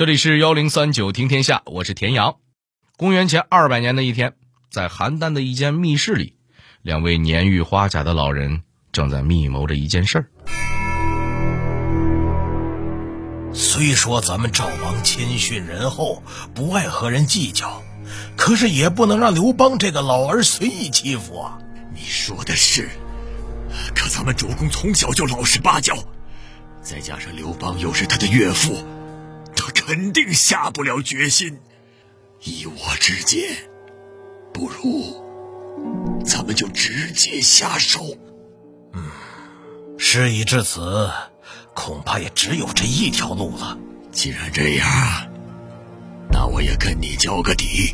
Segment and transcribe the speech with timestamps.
[0.00, 2.36] 这里是幺零三九听天下，我是田阳。
[2.96, 4.32] 公元前二百年的一天，
[4.70, 6.36] 在邯郸的一间密室里，
[6.80, 10.24] 两位年逾花甲的老人正在密谋着一件事儿。
[13.52, 16.22] 虽说咱们赵王谦逊仁厚，
[16.54, 17.82] 不爱和人计较，
[18.38, 21.58] 可是也不能让刘邦这个老儿随意欺负啊！
[21.94, 22.88] 你说的是，
[23.94, 25.94] 可咱们主公从小就老实巴交，
[26.80, 28.82] 再加上刘邦又是他的岳父。
[29.90, 31.58] 他肯定下不了决心。
[32.44, 33.56] 依我之见，
[34.54, 38.16] 不如咱们就直接下手。
[38.92, 39.02] 嗯，
[39.98, 41.10] 事已至此，
[41.74, 43.76] 恐怕也只有这一条路了。
[44.12, 44.86] 既然这样，
[46.30, 47.92] 那我也跟你交个底。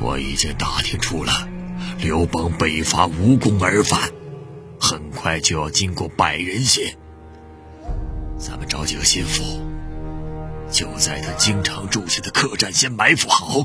[0.00, 1.48] 我已经打听出了，
[1.98, 4.10] 刘邦北伐无功而返，
[4.78, 6.94] 很快就要经过百人县。
[8.38, 9.66] 咱们找几个心腹。
[10.70, 13.64] 就在他经常住下的客栈先埋伏好，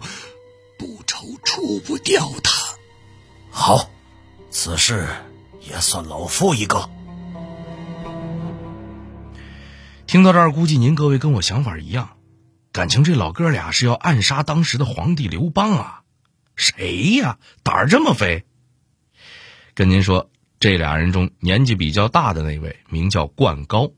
[0.78, 2.76] 不愁除不掉他。
[3.50, 3.90] 好，
[4.50, 5.08] 此事
[5.62, 6.90] 也算老夫一个。
[10.08, 12.18] 听到这儿，估计您各位跟我想法一样，
[12.72, 16.02] 感情这老哥俩是要暗杀当时的皇帝刘邦啊？
[16.56, 17.40] 谁呀？
[17.64, 18.46] 胆儿这么肥？
[19.74, 23.92] 跟您说，这俩人中年纪比较大的那位名叫灌高。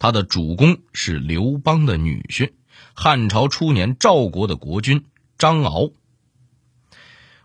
[0.00, 2.52] 他的主公是刘邦的女婿，
[2.94, 5.04] 汉朝初年赵国的国君
[5.36, 5.92] 张敖。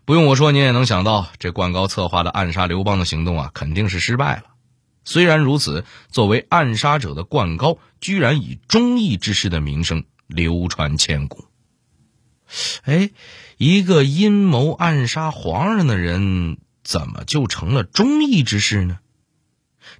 [0.06, 4.44] 不用我说，您也能想到，这灌高策划的暗杀刘邦的行动啊，肯定是失败了。
[5.04, 11.44] 虽然如此，作为暗杀者的灌高，居然以忠义之士的名声流传千古。
[12.84, 13.10] 哎，
[13.58, 18.98] 一个阴谋暗杀皇上的人，怎么就成了忠义之士呢？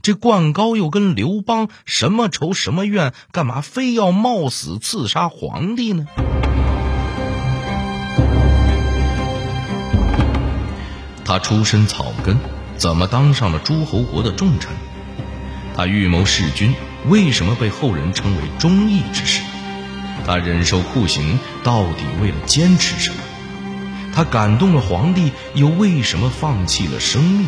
[0.03, 3.13] 这灌高又跟刘邦什么仇什么怨？
[3.33, 6.07] 干嘛非要冒死刺杀皇帝呢？
[11.25, 12.39] 他出身草根，
[12.77, 14.71] 怎么当上了诸侯国的重臣？
[15.77, 16.73] 他预谋弑君，
[17.09, 19.43] 为什么被后人称为忠义之士？
[20.25, 23.17] 他忍受酷刑，到底为了坚持什么？
[24.15, 27.47] 他感动了皇帝，又为什么放弃了生命？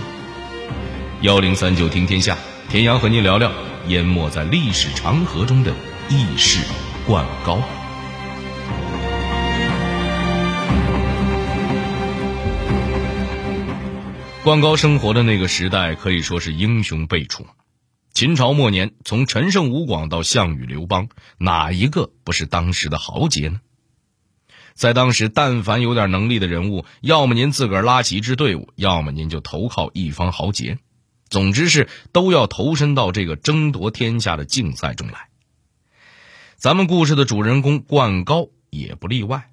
[1.21, 3.53] 幺零三九听天下，田阳和您聊聊
[3.89, 5.75] 淹没在历史长河中的
[6.09, 6.65] 义士
[7.09, 7.61] 灌高。
[14.45, 17.45] 灌高生活的那个时代可以说是英雄辈出。
[18.12, 23.61] 秦朝末年，从陈胜吴广到项羽刘邦，哪一个不是当时的豪杰呢？
[24.75, 30.78] 在当时，但凡有点能力的人物，要么您自个儿拉起一支队伍，要么您就投靠一方豪杰。
[31.31, 35.28] 总之是都要投身到这个争夺天下的竞赛中来。
[36.56, 39.50] 咱们故事的主人公灌高也不例外，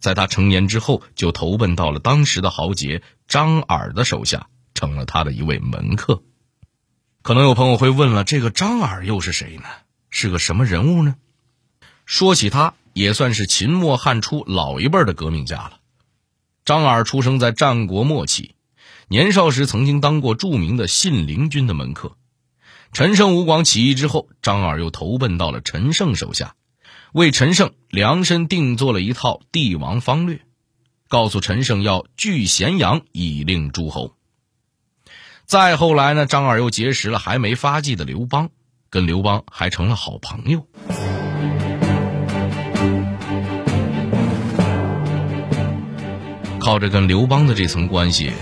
[0.00, 6.22] 在他成年之后，就投奔到了当时的豪杰张耳的手下，成了他的一位门客。
[7.22, 9.64] 可能有朋友会问了，这个张耳又是谁呢？
[10.10, 11.16] 是个什么人物呢？
[12.06, 15.80] 说起他，也算是秦末汉初老一辈的革命家了。
[16.64, 18.53] 张耳出生在战国末期。
[19.08, 22.16] 年少时曾经当过著名的信陵君的门客，
[22.92, 26.54] 陈胜吴广起义之后，张耳又投奔到了陈胜手下，
[27.12, 30.40] 为陈胜量身定做了一套帝王方略，
[31.08, 34.12] 告诉陈胜要据咸阳以令诸侯。
[35.44, 38.48] 再后来呢，张耳又结识了还没发迹的刘邦，
[38.88, 40.66] 跟刘邦还成了好朋友。
[46.58, 48.32] 靠着跟刘邦的这层关系。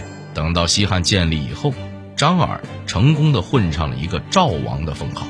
[0.42, 1.72] 等到西汉建立以后，
[2.16, 5.28] 张耳成功的混上了一个赵王的封号，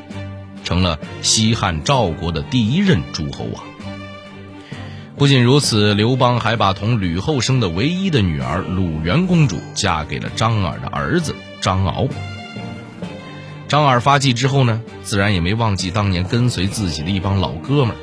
[0.64, 3.62] 成了西汉赵国的第一任诸侯王。
[5.18, 12.08] 不仅如此，刘邦还把同吕后生的唯一的女儿鲁元公主嫁给了张耳的儿子张敖。
[13.68, 18.00] 张耳发迹之后呢，自然也没忘记当年跟随自己的一帮老哥们儿。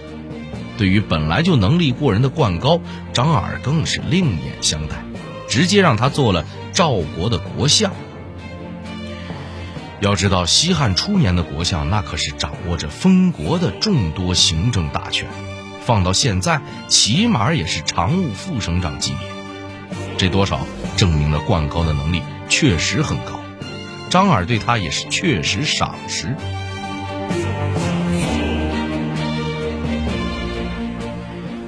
[0.77, 2.79] 对于本来就能力过人的灌高，
[3.13, 5.03] 张耳更是另眼相待，
[5.49, 6.45] 直接让他做了。
[6.71, 7.91] 赵国的国相，
[9.99, 15.27] 要知道西汉初年的国相，那可是掌握着封国的众多行政大权，
[15.81, 19.27] 放到现在，起码也是常务副省长级别。
[20.17, 20.61] 这多少
[20.95, 23.41] 证明了灌高的能力确实很高，
[24.09, 26.33] 张耳对他也是确实赏识。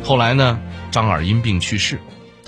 [0.06, 2.00] 后来呢，张耳因病去世。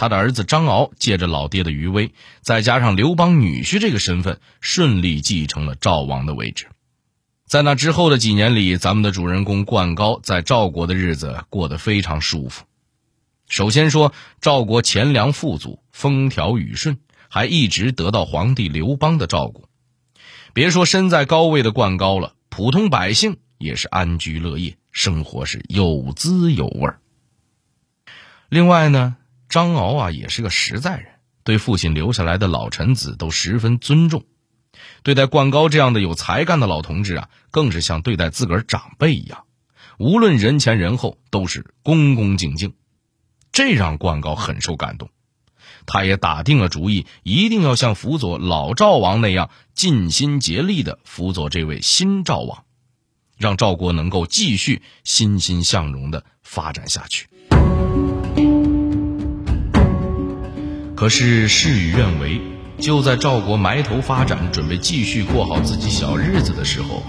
[0.03, 2.11] 他的儿子张敖借着老爹的余威，
[2.41, 6.67] 再加上刘邦女婿这个身份，顺利继承了赵王的位置。
[7.45, 12.65] 在那之后的几年里，咱们的主人公灌高在赵国的日子过得非常舒服。
[13.47, 14.11] 首先说，
[14.41, 16.97] 赵国钱粮富足，风调雨顺，
[17.29, 19.69] 还一直得到皇帝刘邦的照顾。
[20.51, 26.99] 别说身在高位的灌高了，普通百姓也是安居乐业，生活是有滋有味儿。
[28.49, 29.15] 另外呢，
[29.53, 31.05] 张敖啊也是个实在人，
[31.43, 34.23] 对父亲留下来的老臣子都十分尊重。
[35.03, 39.43] 对待灌高这样的有才干的老同志啊，更是像对待自个儿长辈一样，
[39.99, 42.73] 无论人前人后都是恭恭敬敬，
[43.51, 45.11] 这让灌高很受感动。
[45.85, 52.63] 他也打定了主意，一定要像辅佐老赵王那样尽心竭力的辅佐这位新赵王，
[53.37, 57.27] 让赵国能够继续欣欣向荣的发展下去。
[61.03, 62.39] 可是事与愿违。
[62.79, 67.03] 就在赵国埋头发展，准备继续过好自己小日子的时候，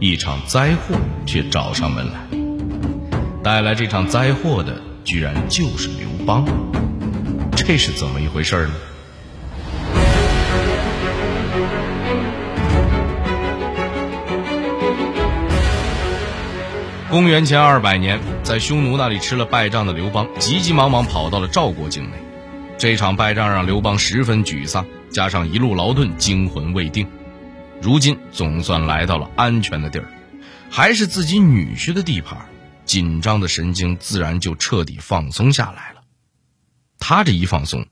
[0.00, 2.18] 一场灾祸却找上门来。
[3.40, 6.44] 带来这场灾祸的，居然就是刘邦。
[7.54, 8.74] 这是怎么一回事呢？
[17.08, 22.27] 公元前二百年，在匈奴那里吃了败仗的刘邦，急急忙忙跑到了赵国境内。
[22.78, 24.86] 这场败仗让刘邦十分沮丧。
[25.10, 27.08] 加上一路劳顿，惊魂未定，
[27.80, 30.08] 如今总算来到了安全的地儿，
[30.70, 32.38] 还是自己女婿的地盘，
[32.84, 36.02] 紧张的神经自然就彻底放松下来了。
[37.00, 37.86] 他这一放松，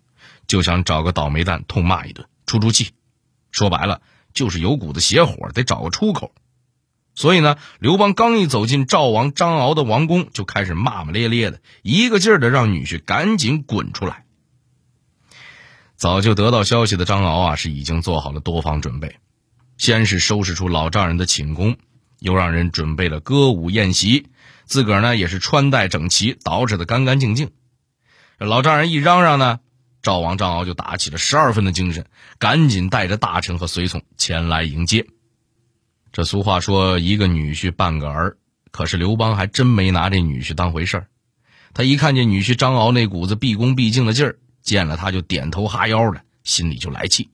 [0.46, 2.90] 就想找个倒霉蛋痛骂一顿，出出气。
[3.50, 4.02] 说白了，
[4.34, 6.32] 就是有股子邪火，得找个出口。
[7.14, 14.25] 所以呢，刘邦刚一走进赵王张敖的王宫，就开始骂骂咧咧的，一个劲儿的让女婿赶紧滚出来。
[15.96, 19.16] 早就得到消息的张敖啊，是已经做好了多方准备，
[19.78, 21.76] 先是收拾出老丈人的寝宫，
[22.19, 24.26] 又让人准备了歌舞宴席，
[24.66, 27.50] 自个儿呢也是穿戴整齐，捯饬的干干净净。
[28.38, 29.60] 老丈人一嚷嚷呢，
[30.02, 32.04] 赵王张敖就打起了十二分的精神，
[32.38, 35.06] 赶紧带着大臣和随从前来迎接。
[36.12, 38.37] 这俗话说一个女婿半个儿，
[38.70, 41.06] 可是刘邦还真没拿这女婿当回事儿。
[41.72, 44.38] 他一看见女婿张敖那股子毕恭毕敬的劲儿。
[44.66, 47.30] 见了他就点头哈腰的，心里就来气。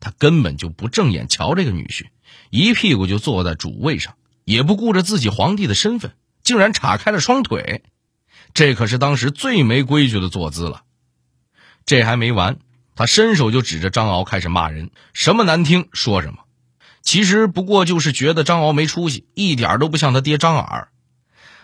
[0.00, 2.06] 他根本就不正眼瞧这个女婿，
[2.50, 4.14] 一屁股就坐在主位上，
[4.44, 7.84] 也不顾着自己皇帝的身份，竟然岔开了双腿。
[8.54, 10.82] 这可是当时最没规矩的坐姿了。
[11.84, 12.58] 这还没完，
[12.96, 16.38] 他伸手就指着张敖开始骂人，什么难听说什么。
[17.02, 20.88] 其实不过就是觉得张敖没出息，一点都不像他爹张耳。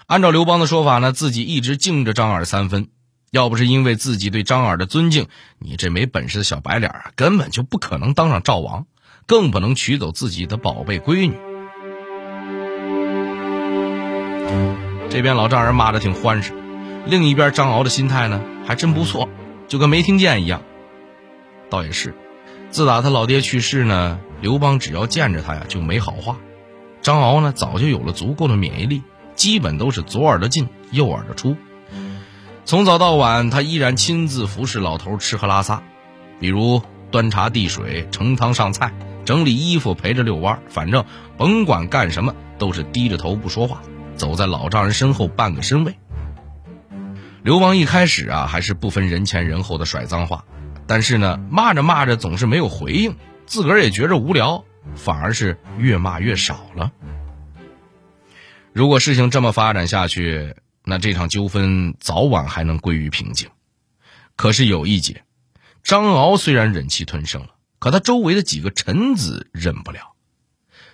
[0.06, 2.88] 按照刘邦的说法呢，自己一直敬着张耳三分。
[3.30, 5.26] 要不是因为自己对张耳的尊敬，
[5.58, 8.86] 你这没本事的小白脸啊，根本就不可能当上赵王，
[9.26, 11.36] 更不能娶走自己的宝贝闺女。
[15.10, 16.54] 这边老丈人骂的挺欢实，
[17.06, 19.28] 另一边张敖的心态呢还真不错，
[19.66, 20.62] 就跟没听见一样。
[21.68, 22.14] 倒也是，
[22.70, 26.38] 自打他老爹去世呢，刘邦只要见着他呀就没好话。
[27.02, 29.02] 张敖呢早就有了足够的免疫力，
[29.34, 31.56] 基本都是左耳朵进右耳朵出。
[32.68, 35.82] 从早到晚，他依然亲自服侍老头吃喝拉撒，
[36.38, 38.92] 比如端茶递水、盛汤上菜、
[39.24, 41.02] 整理衣服、陪着遛弯反正
[41.38, 43.80] 甭管干什么，都是低着头不说话，
[44.16, 45.96] 走在老丈人身后半个身位。
[47.42, 50.44] 刘邦一开始啊，还是不分人前人后的甩脏话，
[50.86, 53.16] 但是呢，骂着骂着总是没有回应，
[53.46, 56.92] 自个儿也觉着无聊，反而是越骂越少了。
[58.74, 60.54] 如果事情这么发展下去，
[60.90, 63.50] 那这场纠纷早晚还能归于平静，
[64.36, 65.22] 可是有一节，
[65.82, 70.14] 张敖虽然忍气吞声了，可他周围的几个臣子忍不了，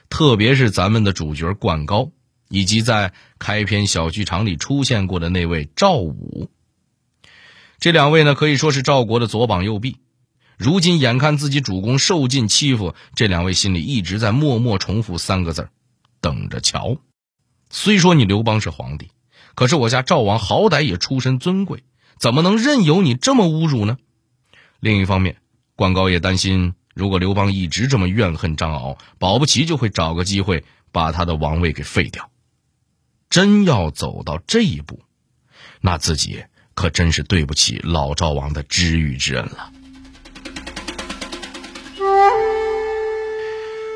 [0.08, 2.10] 特别是咱们的主角灌高，
[2.48, 6.50] 以及在开篇小剧场里出现过的那位赵武，
[7.78, 9.98] 这两位呢可以说是赵国的左膀右臂，
[10.58, 15.68] 如今眼看自己主公受尽欺负，这两位心里一直在默默重复三个字
[16.20, 16.96] 等着瞧。
[17.70, 19.08] 虽说你刘邦是皇帝。
[19.54, 21.84] 可是我家赵王好歹也出身尊贵，
[22.18, 23.96] 怎么能任由你这么侮辱呢？
[24.80, 25.36] 另一方面，
[25.76, 32.30] 关高也担心，如果刘邦一直这么怨恨张敖，保不齐就会找个机会把他的王位给废掉。
[33.30, 35.00] 真要走到这一步，
[35.80, 36.44] 那自己
[36.74, 39.72] 可真是对不起老赵王的知遇之恩了。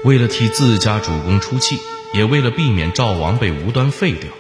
[0.05, 1.79] 为了替自家主公出气，
[2.15, 4.31] 也为了避免赵王被无端废掉。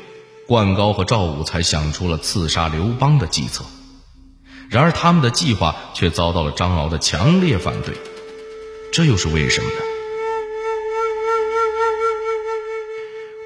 [0.49, 3.67] 灌高和赵武才想出了刺杀刘邦的计策，
[4.71, 7.95] 然而他们的计划却遭到了张敖的强烈反对，
[8.90, 9.76] 这又是为什么呢？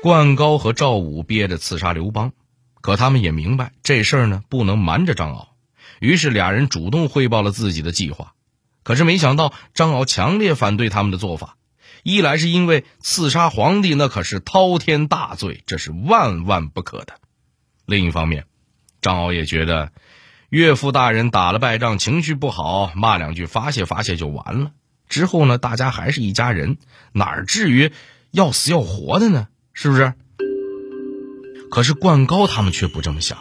[0.00, 2.30] 冠高和赵武憋着刺杀刘邦，
[2.80, 5.48] 可他们也明白这事儿呢不能瞒着张敖，
[5.98, 8.34] 于是俩人主动汇报了自己的计划。
[8.84, 11.56] 可是没想到张敖强烈反对他们的做法，
[12.02, 17.14] 一来是因为刺杀皇帝那可是滔天大罪，这是万万不可的；
[17.86, 18.44] 另一方面，
[19.00, 19.90] 张敖也觉得。
[20.48, 24.72] 岳父大人打了败仗，情绪不好，骂两句发泄发泄就完了。
[25.08, 26.76] 之后呢，大家还是一家人，
[27.12, 27.90] 哪至于
[28.30, 29.48] 要死要活的呢？
[29.72, 30.12] 是不是？
[31.70, 33.38] 可是冠高他们却不这么想。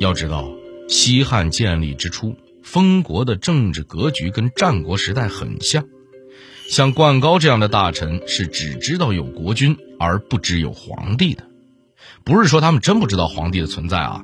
[0.00, 0.50] 要知道，
[0.88, 5.86] 西汉建立之初，封国的政治格局跟战国时代很像。
[6.68, 11.44] 像冠高这样的大臣，是只知道有国君而不知有皇帝的。
[12.24, 14.22] 不是说他们真不知道皇帝的存在啊。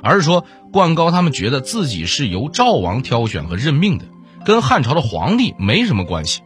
[0.00, 4.04] 而是说，冠高他们觉得自己是由赵王挑选和任命的，
[4.44, 6.42] 跟汉朝的皇帝没什么关系。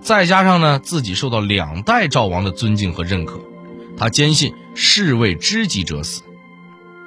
[0.00, 3.40] 再加上呢，自己受到两代赵王的尊敬和认可，
[3.96, 6.22] 他坚信士为知己者死，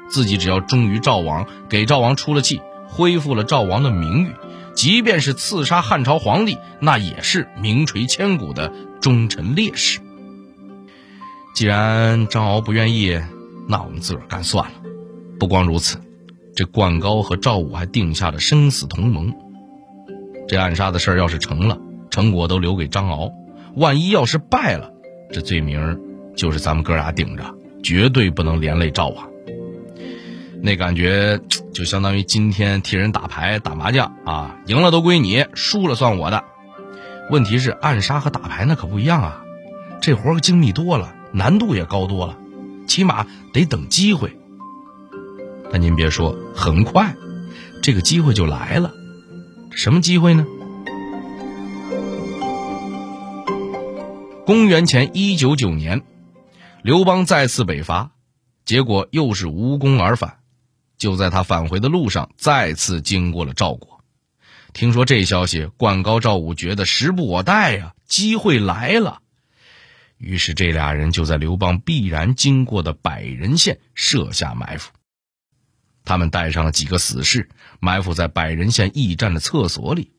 [0.09, 2.59] 自己只要忠于赵王，给赵王出了气，
[2.89, 4.33] 恢复了赵王的名誉，
[4.79, 8.71] 即便是刺杀汉朝皇帝，那也是名垂千古的
[9.01, 9.99] 忠臣烈士。
[11.53, 13.19] 既然张敖不愿意，
[13.67, 14.71] 那我们自个儿干算了。
[15.37, 15.97] 不光如此，
[16.55, 19.33] 这冠高和赵武还定下了生死同盟。
[20.47, 21.77] 这暗杀的事儿要是成了，
[22.09, 23.33] 成果都留给张敖；
[23.75, 24.89] 万一要是败了，
[25.33, 25.99] 这罪名
[26.37, 29.28] 就是咱们哥俩顶着，绝对不能连累赵王。
[30.61, 31.39] 那感觉
[31.73, 36.43] 就相当于今天替人打牌、打麻将啊，赢了都归你，输了算我的。
[37.29, 39.43] 问题是暗杀和打牌那可不一样啊，
[40.01, 42.37] 这活儿精密多了，难度也高多了，
[42.87, 44.37] 起码得等机会。
[45.71, 47.15] 但您别说，很快，
[47.81, 48.91] 这个机会就来了。
[49.71, 50.45] 什么机会呢？
[54.45, 56.01] 公元前一九九年，
[56.81, 58.11] 刘邦再次北伐，
[58.65, 60.38] 结果又是无功而返。
[60.99, 64.03] 就在他返回的路上，再次经过了赵国。
[64.73, 69.21] 听说这消息，冠高、赵武觉得时不我待呀，机会来了。
[70.17, 74.91] 于是这俩人就在刘邦必然经过的百人县设下埋伏。
[76.03, 80.11] 他们带上了几个死士，埋伏在百人县驿站的厕所里，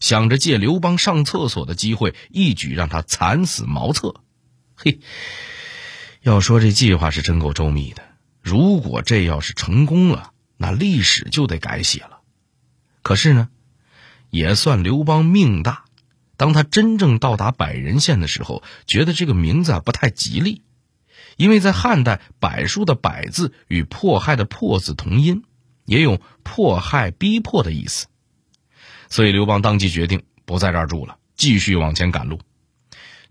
[0.00, 4.22] 想着借刘邦上厕所的机会，一举让他惨死茅厕。
[4.74, 5.00] 嘿，
[6.22, 8.13] 要说这计划是真够周密的。
[8.44, 12.20] 如果这要是成功了，那历史就得改写了。
[13.00, 13.48] 可是呢，
[14.28, 15.86] 也算刘邦命大。
[16.36, 20.60] 当他真正到达百人县的时候，觉得这个名字啊不太吉利。
[21.38, 25.42] 因为在汉代，柏树的“柏”字与迫害的“迫”字同音，
[25.86, 28.08] 也有迫害、逼迫的意思，
[29.08, 32.40] 所以刘邦当即决定不在这儿住了，继续往前赶路。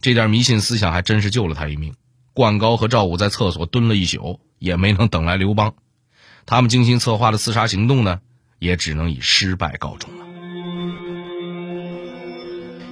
[0.01, 1.93] 这点迷信思想还真是救了他一命。
[2.33, 5.73] 冠高和赵武在厕所蹲了一宿，也没能等来刘邦。
[6.45, 8.21] 他们精心策划的刺杀行动呢，
[8.59, 10.25] 也只能以失败告终了。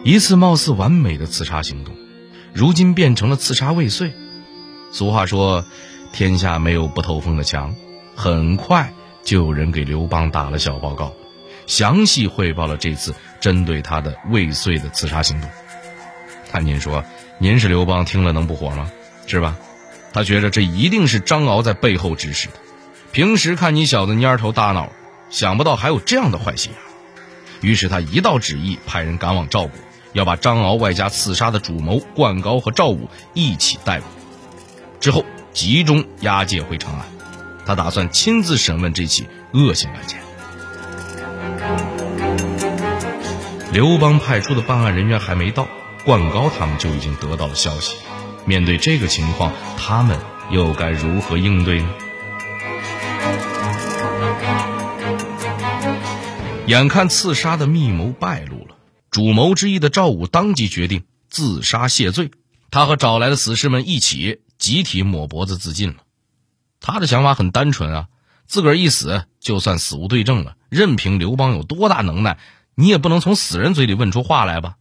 [0.03, 1.95] 一次貌似完美的刺杀行动，
[2.53, 4.11] 如今变成了刺杀未遂。
[4.91, 5.63] 俗话说
[6.11, 7.73] ：“天下没有不透风的墙。”
[8.13, 11.13] 很快就有人给刘邦打了小报告，
[11.67, 15.49] 详细汇报了这次针对他的未遂的刺杀行动。
[16.51, 17.05] 那您说，
[17.39, 18.91] 您是刘邦，听了能不火吗？
[19.25, 19.55] 是吧？
[20.13, 22.53] 他觉得这一定是张敖在背后指使的。
[23.11, 24.91] 平时看你小子蔫头大脑，
[25.29, 26.79] 想不到还有这样的坏心眼。
[27.69, 29.71] 于是他一道旨意，派人赶往赵国，
[30.13, 34.05] 要把张敖外加刺杀的主谋冠高和赵武一起逮捕。
[34.99, 37.05] 之后集中押解回长安，
[37.65, 40.19] 他打算亲自审问这起恶性案件。
[43.71, 45.67] 刘邦派出的办案人员还没到，
[46.03, 47.95] 冠高他们就已经得到了消息。
[48.45, 50.19] 面对这个情况，他们
[50.49, 51.89] 又该如何应对呢？
[56.67, 58.75] 眼看刺杀的密谋败露了，
[59.09, 62.31] 主谋之一的赵武当即决定自杀谢罪。
[62.69, 64.41] 他和找来的死士们一起。
[64.61, 66.03] 集体抹脖子自尽了。
[66.81, 68.07] 他的想法很单纯啊，
[68.45, 70.55] 自个儿一死，就算死无对证了。
[70.69, 72.37] 任凭刘邦有多大能耐，
[72.75, 74.75] 你也不能从死人嘴里问出话来吧？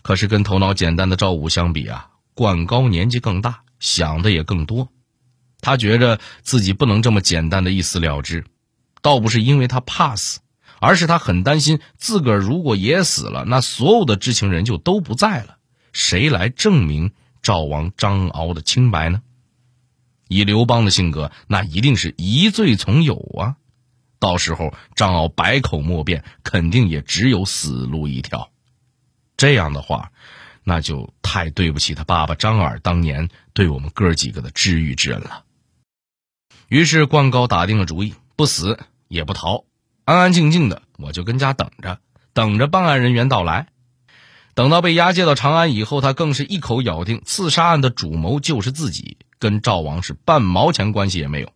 [0.00, 4.88] 可是跟头脑简单的赵武相比啊，冠高年纪更大，想的也更多。
[5.60, 8.44] 他觉着自己不能这么简单的一死了之，
[9.00, 10.40] 倒不是因为他怕死，
[10.80, 15.56] 而是他很担心自个儿如果也死了，那所有的知情人就都不在了，
[15.92, 17.12] 谁来证明？
[17.42, 19.22] 赵王张敖的清白呢？
[20.28, 23.56] 以刘邦的性格，那一定是疑罪从有啊！
[24.18, 28.50] 到时候张敖百口莫辩，肯定也只有死路一条。
[29.36, 30.10] 这样的话，
[30.64, 35.44] 那就太对不起他爸爸张耳当年对我们哥几个的知遇之恩了。
[36.68, 39.64] 于是冠高打定了主意，不死也不逃，
[40.04, 41.98] 安安静静的，我就跟家等着，
[42.32, 43.68] 等着办案人员到来。
[44.54, 51.52] 等到被押解到长安以后，他更是一口咬定刺杀案的主谋就是自己，跟赵王是半毛钱关系也没有。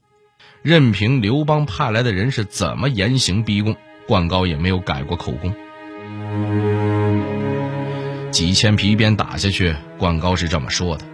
[0.62, 5.54] 任凭刘邦派来的人是怎么严刑逼供，冠高也没有改过口供。
[8.38, 11.04] 几千皮鞭打下去，灌高是这么说的；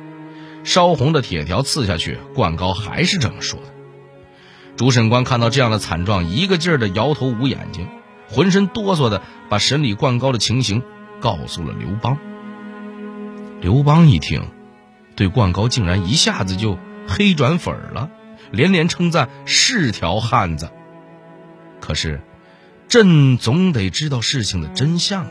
[0.62, 3.72] 烧红的铁条刺下去，灌高还是这么说的。
[4.76, 7.88] 主审官看到这样的惨状，一个劲儿的摇头捂眼睛，
[8.28, 10.82] 浑身哆嗦的把审理灌高的情形。
[11.18, 12.18] 告诉了刘邦。
[13.62, 14.42] 刘邦一听，
[15.16, 16.78] 对灌高竟然一下子就
[17.08, 18.10] 黑转粉了，
[18.50, 20.68] 连连称赞是条汉子。
[21.80, 22.20] 可是，
[22.86, 25.30] 朕总得知道事情的真相啊！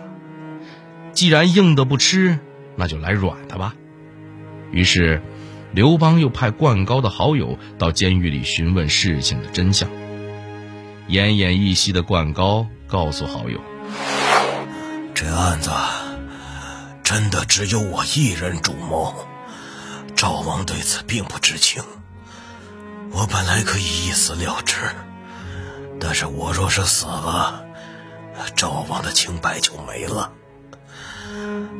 [1.13, 2.39] 既然硬的不吃，
[2.75, 3.75] 那就来软的吧。
[4.71, 5.21] 于是，
[5.71, 9.89] 刘邦又派冠高的好友到监狱里询问事情的真相。
[11.09, 13.61] 奄奄一息的冠高告诉好友。
[15.13, 15.69] 这案子
[17.03, 19.13] 真的只有我一人主谋，
[20.15, 21.83] 赵王对此并不知情。
[23.11, 24.75] 我本来可以一死了之，
[25.99, 27.63] 但是我若是死了，
[28.55, 30.31] 赵王的清白就没了。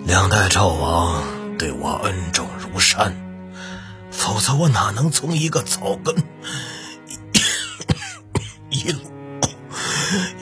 [0.06, 3.16] 两代赵王对我恩重如山，
[4.12, 6.16] 否则我哪能从一个草根
[8.70, 9.00] 一路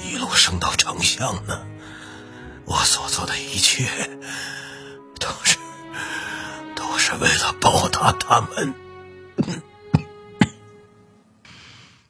[0.04, 1.62] 一路升到丞相呢？
[2.66, 3.86] 我所做的一切，
[5.20, 5.58] 都是
[6.76, 8.74] 都是为了报答他们。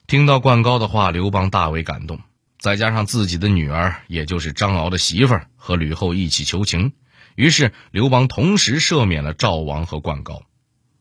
[0.08, 2.20] 听到冠高的话，刘邦大为感动，
[2.60, 6.94] 再加上自己的女儿，也就是张敖的媳妇儿，和吕后一起求情，
[7.36, 10.44] 于是刘邦同时赦免了赵王和冠高。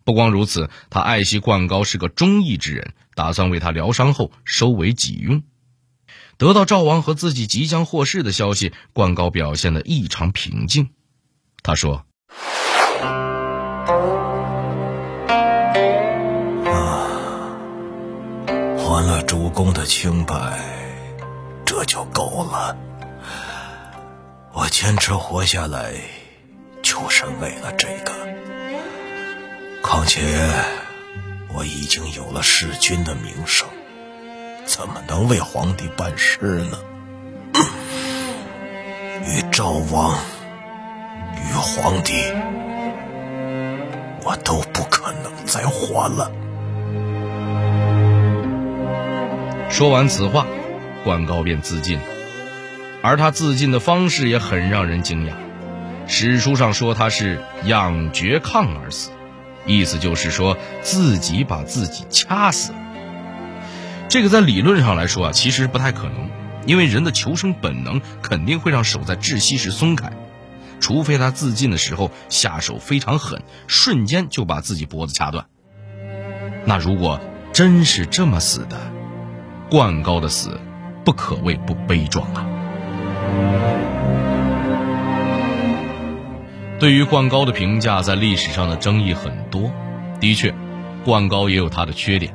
[0.05, 5.43] 不光如此，他爱惜冠高是个忠义之人，打算为他疗伤后收为己用。
[6.37, 10.89] 得到赵王和自己即将获释的消息，冠高表现得异常平静。
[11.63, 12.07] 他说
[16.65, 17.07] ：“啊，
[18.79, 20.59] 还了主公的清白，
[21.67, 22.75] 这就够了。
[24.55, 25.95] 我坚持活下来，
[27.21, 28.15] 是为了这个。
[29.83, 30.23] 况且，
[31.53, 33.69] 我已经有了弑君的名声。”
[34.65, 36.79] 怎么能为皇帝办事呢？
[39.27, 40.17] 与赵王，
[41.37, 42.15] 与皇帝，
[44.25, 46.33] 我都不可能再还了。
[49.69, 50.47] 说完此话，
[51.05, 52.05] 冠高便自尽了。
[53.03, 55.33] 而他自尽的方式也很让人惊讶。
[56.13, 59.13] 史书上说他是仰绝炕而死，
[59.65, 62.79] 意思就是说自己把自己掐死了。
[64.09, 66.29] 这个在理论上来说啊，其实不太可能，
[66.67, 70.13] 因为人的求生本能肯定会让手在窒息时松开，
[70.81, 75.47] 除非他自尽的时候下手非常狠，瞬间就把自己脖子掐断。
[76.65, 77.21] 那如果
[77.53, 78.77] 真是这么死的，
[79.71, 80.59] 冠高的死
[81.05, 82.47] 不可谓不悲壮啊。
[86.81, 89.71] 对于冠高的评价，在历史上的争议很多。
[90.19, 90.55] 的确，
[91.05, 92.35] 冠高也有他的缺点。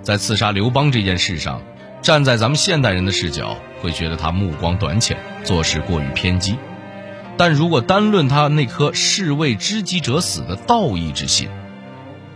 [0.00, 1.60] 在刺杀刘邦这件事上，
[2.00, 6.56] 站在咱们现代人的视角，会觉得他目光短浅，做事过于偏激。
[7.36, 11.50] 但如果单论他那颗士为知己者死的道义之心，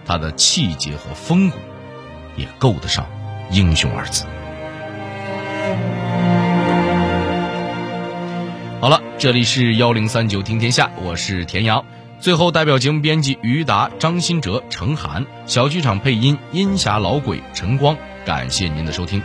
[0.05, 1.57] 他的气节和风骨，
[2.37, 3.07] 也够得上
[3.51, 4.27] 英雄二字。
[9.21, 11.85] 这里是幺零三九听天下，我是田阳。
[12.21, 19.21] 最后，代表节目编辑于达、张新哲、程涵，小剧场配音阴霞老鬼陈光，感谢您的收听。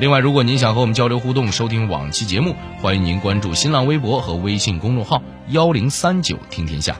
[0.00, 6.96] 另外，如果您想和我们交流互动、收听往期节目，欢迎您关注新浪微博和微信公众号幺零三九听天下。